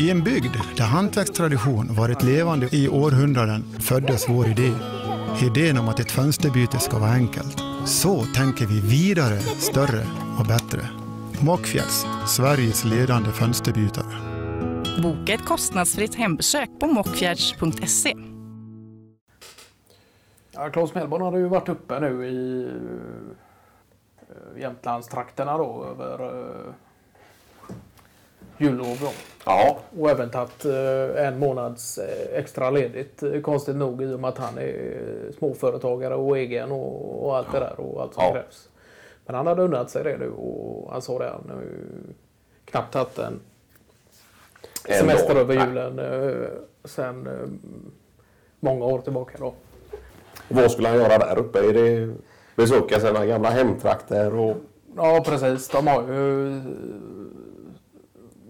I 0.00 0.10
en 0.10 0.22
bygd 0.24 0.56
där 0.76 0.84
hantverkstradition 0.84 1.94
varit 1.94 2.22
levande 2.22 2.68
i 2.72 2.88
århundraden 2.88 3.62
föddes 3.62 4.28
vår 4.28 4.48
idé. 4.48 4.72
Idén 5.42 5.78
om 5.78 5.88
att 5.88 6.00
ett 6.00 6.10
fönsterbyte 6.10 6.78
ska 6.78 6.98
vara 6.98 7.10
enkelt. 7.10 7.58
Så 7.86 8.24
tänker 8.24 8.66
vi 8.66 8.80
vidare, 8.80 9.40
större 9.40 10.06
och 10.38 10.46
bättre. 10.46 10.80
Mockfjälls, 11.40 12.06
Sveriges 12.26 12.84
ledande 12.84 13.30
fönsterbytare. 13.30 14.16
Boka 15.02 15.32
ett 15.32 15.44
kostnadsfritt 15.44 16.14
hembesök 16.14 16.68
på 16.80 16.86
mockfjärds.se. 16.86 18.14
Ja, 20.52 20.70
Claes 20.70 20.94
Mellborn 20.94 21.22
har 21.22 21.36
ju 21.36 21.48
varit 21.48 21.68
uppe 21.68 22.00
nu 22.00 22.26
i 22.26 22.64
uh, 22.64 24.60
Jämtlandstrakterna 24.60 25.58
då 25.58 25.84
över 25.84 26.22
uh, 26.22 26.74
jullov. 28.60 28.98
Då. 29.00 29.08
Ja, 29.44 29.78
Och 29.98 30.10
även 30.10 30.30
tagit 30.30 30.66
uh, 30.66 31.26
en 31.26 31.38
månads 31.38 31.98
uh, 31.98 32.38
extra 32.38 32.70
ledigt. 32.70 33.22
uh, 33.22 33.40
Konstigt 33.42 33.76
nog 33.76 34.02
i 34.02 34.14
och 34.14 34.20
med 34.20 34.28
att 34.28 34.38
han 34.38 34.58
är 34.58 35.02
småföretagare 35.38 36.14
och 36.14 36.38
egen 36.38 36.72
och, 36.72 37.24
och 37.26 37.36
allt 37.36 37.52
det 37.52 37.58
där 37.58 37.80
och 37.80 38.02
allt 38.02 38.14
som 38.14 38.22
Ja. 38.24 38.32
krävs. 38.32 38.68
Men 39.26 39.34
han 39.34 39.46
hade 39.46 39.62
unnat 39.62 39.90
sig 39.90 40.04
det 40.04 40.16
nu 40.18 40.30
och 40.30 40.92
han 40.92 41.02
sa 41.02 41.18
det. 41.18 41.28
Han 41.30 41.50
har 41.56 41.62
ju 41.62 41.78
knappt 42.64 42.94
haft 42.94 43.18
en 43.18 43.40
semester 44.88 45.36
över 45.36 45.54
Nej. 45.54 45.66
julen 45.68 45.98
uh, 45.98 46.46
sen 46.84 47.28
många 48.60 48.84
år 48.84 48.98
tillbaka. 49.00 49.38
Då. 49.38 49.54
Vad 50.48 50.70
skulle 50.70 50.88
han 50.88 50.96
göra 50.98 51.18
där 51.18 51.38
uppe? 51.38 51.58
Är 51.58 51.72
det 51.72 52.14
besöka 52.56 53.00
sina 53.00 53.26
gamla 53.26 53.50
hemtrakter? 53.50 54.34
Och... 54.34 54.56
Ja, 54.96 55.22
precis. 55.26 55.68
De 55.68 55.86
har 55.86 56.02
ju... 56.02 56.60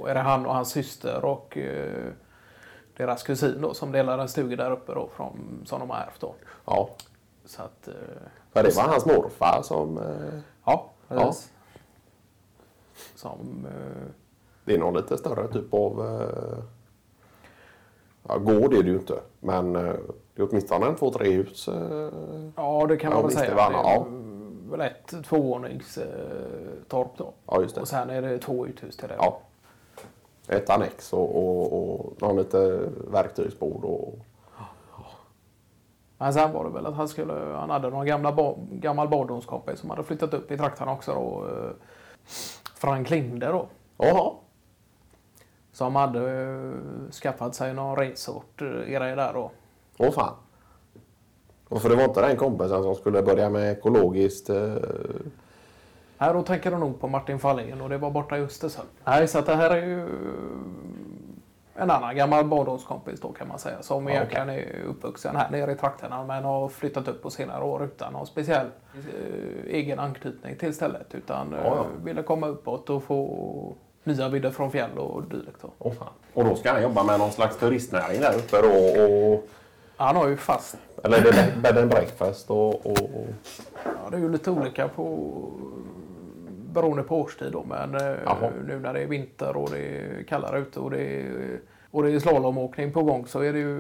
är 0.07 0.15
det 0.15 0.21
han 0.21 0.47
och 0.47 0.55
hans 0.55 0.69
syster 0.71 1.25
och 1.25 1.57
eh, 1.59 2.13
deras 2.97 3.23
kusin 3.23 3.61
då, 3.61 3.75
som 3.75 3.93
delar 3.93 4.19
en 4.19 4.29
stuga 4.29 4.57
där 4.57 4.71
uppe 4.71 4.95
då, 4.95 5.09
från, 5.17 5.63
som 5.67 5.81
de 5.81 5.91
har 5.91 5.97
ärvt. 5.99 6.21
Då. 6.21 6.35
Ja. 6.65 6.89
Så 7.45 7.63
att... 7.63 7.89
eh, 7.89 7.95
För 8.53 8.63
det 8.63 8.77
var 8.77 8.83
hans 8.83 9.07
morfar 9.07 9.61
som... 9.63 9.99
eh, 9.99 10.41
Ja, 10.65 10.91
precis. 11.09 11.53
Som... 13.15 13.67
eh, 13.67 14.03
Det 14.65 14.75
är 14.75 14.79
någon 14.79 14.95
lite 14.97 15.19
större 15.19 15.49
typ 15.49 15.75
av... 15.75 16.21
eh, 16.23 16.65
Ja, 18.29 18.39
gård 18.39 18.75
är 18.75 18.83
det 18.83 18.89
ju 18.91 18.97
inte. 18.97 19.21
Men 19.41 19.77
eh, 19.77 19.83
det 20.35 20.43
är 20.43 20.49
åtminstone 20.51 20.87
en 20.87 20.95
två, 20.97 21.11
tre 21.13 21.31
hus. 21.31 21.69
Ja, 22.57 22.87
det 22.89 22.97
kan 22.97 23.11
man 23.13 23.19
Ja, 23.21 23.27
väl 23.27 23.37
säga. 23.37 23.51
det 23.51 23.57
var 23.57 23.71
Det 23.71 23.77
är 23.79 23.83
ja. 23.95 24.07
väl 24.71 24.81
ett 24.81 25.25
tvåvånings 25.25 25.99
eh, 25.99 26.07
torp 26.89 27.09
då. 27.17 27.33
Ja, 27.47 27.61
just 27.63 27.75
det. 27.75 27.81
Och 27.81 27.89
sen 27.89 28.11
är 28.11 28.23
det 28.23 28.39
två 28.39 28.67
uthus 28.67 28.97
till 28.97 29.09
det. 29.09 29.15
Ja. 29.19 29.41
Ett 30.51 30.71
annex 30.71 31.13
och, 31.13 31.37
och, 31.37 31.73
och 32.01 32.23
någon 32.23 32.37
lite 32.37 32.81
verktygsbord. 33.11 33.85
Och, 33.85 34.19
Men 36.19 36.35
sen 36.35 36.53
var 36.53 36.65
det 36.65 36.71
väl 36.71 36.87
att 36.87 36.95
han 36.95 37.09
skulle, 37.09 37.33
han 37.33 37.71
hade 37.71 37.91
någon 37.91 38.07
gamla 38.07 38.55
gammal 38.71 39.09
barndomskompis 39.09 39.81
som 39.81 39.91
hade 39.91 40.03
flyttat 40.03 40.35
upp 40.35 40.51
i 40.51 40.57
trakterna 40.57 40.93
också 40.93 41.15
då. 41.15 41.47
eh, 41.49 41.71
Frank 42.75 43.11
Linde 43.11 43.47
då. 43.47 43.67
Jaha. 43.97 44.33
Som 45.73 45.97
hade 45.97 46.43
eh, 46.43 47.11
skaffat 47.11 47.55
sig 47.55 47.75
någon 47.75 47.97
resort 47.97 48.63
eh, 48.63 48.67
där 48.67 49.33
då. 49.33 49.51
Åh 49.99 50.11
fan. 50.11 50.35
Och 51.69 51.83
för 51.83 51.89
det 51.89 51.97
var 51.97 52.05
inte 52.05 52.21
den 52.21 52.37
kompisen 52.37 52.83
som 52.83 52.95
skulle 52.95 53.23
börja 53.23 53.51
med 53.51 53.73
ekologiskt... 53.73 54.51
Eh, 54.51 54.75
Här 56.21 56.35
då 56.35 56.43
tänker 56.43 56.71
de 56.71 56.81
nog 56.81 57.01
på 57.01 57.09
Martin 57.09 57.39
Fahlén 57.39 57.81
och 57.81 57.89
det 57.89 57.99
var 57.99 58.11
borta 58.11 58.39
i 58.39 58.41
Östersund. 58.41 58.89
Nej, 59.05 59.29
så 59.29 59.39
att 59.39 59.47
det 59.47 59.55
här 59.57 59.71
är 59.71 59.87
ju 59.87 60.07
en 61.75 61.91
annan 61.91 62.17
gammal 62.17 62.45
barndomskompis 62.45 63.21
då 63.21 63.33
kan 63.33 63.49
man 63.49 63.59
säga. 63.59 63.83
Som 63.83 64.07
Ja, 64.07 64.11
egentligen 64.15 64.49
är 64.51 64.83
uppvuxen 64.89 65.37
här 65.37 65.51
nere 65.51 65.73
i 65.73 65.75
trakterna 65.75 66.25
men 66.25 66.45
har 66.45 66.69
flyttat 66.69 67.09
upp 67.09 67.23
på 67.23 67.31
senare 67.31 67.65
år 67.65 67.85
utan 67.85 68.13
någon 68.13 68.27
speciell 68.27 68.67
eh, 68.95 69.75
egen 69.75 69.99
anknytning 69.99 70.57
till 70.57 70.75
stället. 70.75 71.15
Utan 71.15 71.55
eh, 71.55 71.61
Ja, 71.65 71.77
ja. 71.77 71.85
ville 72.05 72.23
komma 72.23 72.47
uppåt 72.47 72.91
och 72.91 73.03
få 73.03 73.75
nya 74.05 74.29
vidder 74.29 74.51
från 74.51 74.71
fjäll 74.71 74.99
och 74.99 75.23
dylikt. 75.23 75.61
fan. 75.99 76.09
Och 76.35 76.45
då 76.45 76.55
ska 76.57 76.73
han 76.73 76.83
jobba 76.83 77.03
med 77.03 77.19
någon 77.19 77.33
slags 77.33 77.57
turistnäring 77.57 78.21
där 78.21 78.35
uppe 78.39 78.57
då? 78.63 79.03
Och, 79.05 79.47
Han 79.97 80.17
har 80.17 80.29
ju 80.29 80.37
fast 80.37 80.77
eller 81.05 81.19
är 81.19 81.23
det 81.23 81.61
bed 81.63 81.79
and 81.79 81.91
breakfast 81.91 82.51
och... 82.51 82.87
och, 82.87 83.03
och 83.03 83.27
Ja, 83.85 84.11
det 84.11 84.17
är 84.17 84.21
ju 84.21 84.29
lite 84.33 84.51
olika 84.51 84.89
på 84.89 85.29
beroende 86.73 87.03
på 87.03 87.21
årstid 87.21 87.53
då. 87.53 87.65
Men 87.69 87.95
eh, 87.95 88.19
Jaha. 88.25 88.51
nu 88.67 88.79
när 88.79 88.95
det 88.95 89.01
är 89.03 89.07
vinter 89.07 89.57
och 89.57 89.71
det 89.71 89.79
är 89.79 90.23
kallare 90.23 90.59
ute 90.59 90.81
och 90.81 90.91
det 90.91 91.03
är, 91.21 91.61
och 91.91 92.03
det 92.03 92.11
är 92.13 92.19
slalomåkning 92.19 92.93
på 92.93 93.03
gång 93.03 93.27
så 93.27 93.41
är 93.41 93.53
det 93.53 93.59
ju, 93.59 93.77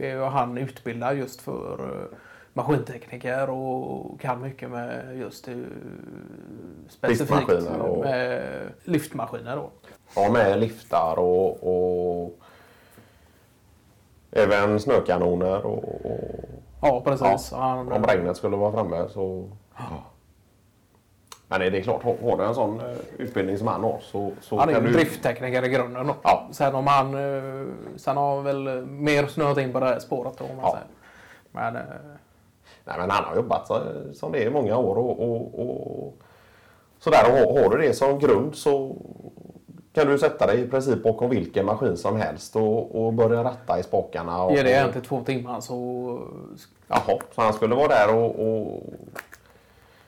är 0.00 0.10
ju 0.14 0.22
han 0.24 0.58
utbildad 0.58 1.16
just 1.16 1.40
för 1.40 1.72
eh, 1.84 2.16
maskintekniker 2.52 3.50
och 3.50 4.20
kan 4.20 4.42
mycket 4.42 4.70
med 4.70 5.16
just 5.18 5.48
eh, 5.48 5.54
specifikt 6.88 7.30
Liftmaskiner 7.30 7.80
och- 7.80 8.04
med 8.04 8.42
liftmaskiner 8.84 9.56
då. 9.56 9.70
Ja, 10.16 10.30
med 10.32 10.60
liftar 10.60 11.18
och, 11.18 11.50
och 12.24 12.38
även 14.30 14.80
snökanoner 14.80 15.66
och, 15.66 15.84
och 16.06 16.40
Ja 16.82 17.00
precis. 17.04 17.52
Han, 17.52 17.92
om 17.92 18.04
regnet 18.04 18.36
skulle 18.36 18.56
vara 18.56 18.72
framme 18.72 19.08
så... 19.08 19.48
Men 21.52 21.60
det 21.60 21.66
är 21.78 21.82
klart, 21.82 22.02
har 22.02 22.36
du 22.36 22.44
en 22.44 22.54
sån 22.54 22.80
eh, 22.80 22.86
utbildning 23.18 23.58
som 23.58 23.66
han 23.66 23.84
har 23.84 23.98
så, 24.02 24.32
så 24.40 24.58
han 24.58 24.68
är 24.68 24.72
kan 24.74 24.84
du... 24.84 24.92
drifttekniker 24.92 25.64
i 25.64 25.68
grunden. 25.68 26.06
Då. 26.06 26.14
Ja. 26.22 26.48
Sen 26.52 26.74
om 26.74 26.86
han, 26.86 27.14
eh, 27.14 27.66
sen 27.96 28.16
har 28.16 28.34
han 28.34 28.44
väl 28.44 28.86
mer 28.86 29.26
snöat 29.26 29.58
in 29.58 29.72
på 29.72 29.80
det 29.80 29.86
här 29.86 29.98
spåret 29.98 30.32
då, 30.38 30.44
om 30.44 30.56
man 30.56 30.64
Ja. 30.64 30.70
säger. 30.72 30.86
Men 31.52 31.76
eh, 31.76 31.82
Nej, 32.84 32.96
men 32.98 33.10
han 33.10 33.24
har 33.24 33.36
jobbat 33.36 33.66
så, 33.66 33.80
som 34.12 34.32
det 34.32 34.42
är 34.42 34.46
i 34.46 34.50
många 34.50 34.76
år 34.76 34.96
och, 34.98 35.20
och, 35.20 35.60
och 35.60 36.14
sådär. 36.98 37.24
Och 37.32 37.38
har, 37.54 37.62
har 37.62 37.70
du 37.76 37.82
det 37.82 37.94
som 37.94 38.18
grund 38.18 38.54
så 38.54 38.96
kan 39.92 40.06
du 40.06 40.18
sätta 40.18 40.46
dig 40.46 40.60
i 40.60 40.68
princip 40.68 41.02
bakom 41.02 41.30
vilken 41.30 41.66
maskin 41.66 41.96
som 41.96 42.16
helst 42.16 42.56
och, 42.56 43.06
och 43.06 43.12
börja 43.12 43.44
ratta 43.44 43.78
i 43.78 43.82
spakarna. 43.82 44.42
Och, 44.42 44.52
ger 44.52 44.64
det 44.64 44.74
en 44.74 44.92
till 44.92 45.02
två 45.02 45.20
timmar 45.20 45.60
så... 45.60 46.18
Jaha, 46.88 47.18
så 47.34 47.42
han 47.42 47.52
skulle 47.52 47.74
vara 47.74 47.88
där 47.88 48.14
och... 48.14 48.30
och 48.40 48.82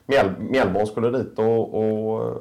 Mjäll, 0.05 0.31
Mjällborn 0.39 0.87
skulle 0.87 1.17
dit 1.17 1.39
och, 1.39 1.73
och 1.73 2.27
eh, 2.27 2.35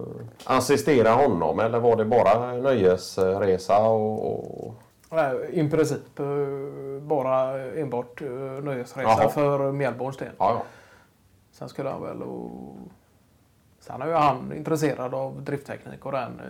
assistera 0.44 1.10
honom 1.10 1.60
eller 1.60 1.80
var 1.80 1.96
det 1.96 2.04
bara 2.04 2.52
nöjesresa 2.52 3.78
och... 3.78 4.66
och 4.66 4.74
Nej, 5.10 5.50
I 5.52 5.70
princip 5.70 6.18
eh, 6.18 6.26
bara 7.00 7.62
enbart 7.72 8.22
eh, 8.22 8.28
nöjesresa 8.62 9.08
Jaha. 9.08 9.28
för 9.28 9.72
Mjällborns 9.72 10.16
del. 10.16 10.32
ja, 10.38 10.50
ja. 10.50 10.62
Sen 11.52 11.68
skulle 11.68 11.88
han 11.88 12.02
väl 12.02 12.22
och... 12.22 12.50
Sen 13.80 14.02
är 14.02 14.06
ju 14.06 14.12
han 14.12 14.52
intresserad 14.56 15.14
av 15.14 15.42
driftteknik 15.42 16.06
och 16.06 16.12
den 16.12 16.40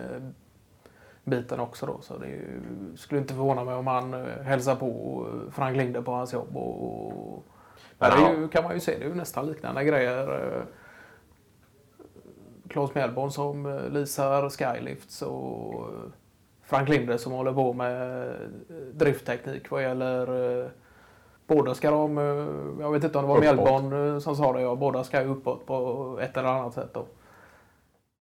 biten 1.23 1.59
också 1.59 1.85
då. 1.85 1.97
Så 2.01 2.17
det 2.17 2.39
skulle 2.95 3.21
inte 3.21 3.33
förvåna 3.33 3.63
mig 3.63 3.75
om 3.75 3.87
han 3.87 4.13
hälsar 4.43 4.75
på 4.75 5.25
Frank 5.51 5.77
Linde 5.77 6.01
på 6.01 6.11
hans 6.11 6.33
jobb. 6.33 6.57
Och, 6.57 6.83
och, 6.83 7.43
Men 7.97 8.11
ja. 8.11 8.47
kan 8.51 8.63
man 8.63 8.73
ju 8.73 8.79
se, 8.79 8.97
det 8.97 9.05
är 9.05 9.09
ju 9.09 9.15
nästan 9.15 9.47
liknande 9.47 9.83
grejer. 9.83 10.65
Claes 12.73 12.95
Mellborn 12.95 13.31
som 13.31 13.65
eh, 13.65 13.89
leasar 13.89 14.49
Skylifts 14.49 15.21
och 15.21 15.73
eh, 15.73 16.09
Frank 16.63 16.89
Linde 16.89 17.17
som 17.17 17.31
håller 17.31 17.53
på 17.53 17.73
med 17.73 18.27
eh, 18.27 18.75
driftteknik 18.93 19.71
vad 19.71 19.83
gäller 19.83 20.71
Båda 21.47 21.73
ska 21.73 21.91
de, 21.91 22.17
jag 22.79 22.91
vet 22.91 23.03
inte 23.03 23.17
om 23.17 23.23
det 23.23 23.27
var 23.27 24.13
eh, 24.13 24.19
som 24.19 24.35
sa 24.35 24.53
det, 24.53 24.61
ja, 24.61 24.75
båda 24.75 25.03
ska 25.03 25.21
uppåt 25.21 25.65
på 25.65 26.19
ett 26.21 26.37
eller 26.37 26.49
annat 26.49 26.73
sätt 26.73 26.93
då. 26.93 27.05